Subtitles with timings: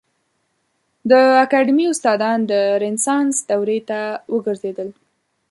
[1.09, 1.11] د
[1.43, 2.53] اکاډمي استادان د
[2.83, 3.99] رنسانس دورې ته
[4.33, 4.89] وګرځېدل.